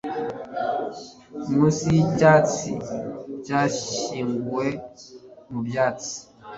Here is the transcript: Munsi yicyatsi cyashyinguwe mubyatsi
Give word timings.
Munsi 1.51 1.83
yicyatsi 1.95 2.71
cyashyinguwe 3.45 4.67
mubyatsi 5.51 6.17